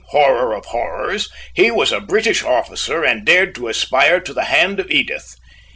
[0.07, 1.29] horror of horrors!
[1.53, 5.35] he was a British officer, and dared to aspire to the hand of Edith.